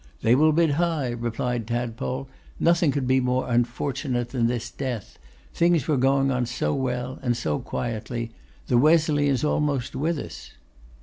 [0.23, 2.27] 'They will bid high,' replied Tadpole.
[2.59, 5.19] 'Nothing could be more unfortunate than this death.
[5.53, 8.31] Things were going on so well and so quietly!
[8.65, 10.53] The Wesleyans almost with us!